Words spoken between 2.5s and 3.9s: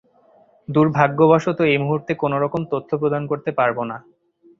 তথ্য প্রদান করতে পারবো